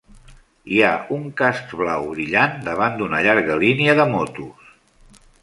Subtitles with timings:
[0.77, 4.75] Hi ha un casc blau brillant davant d'una llarga línia de motos.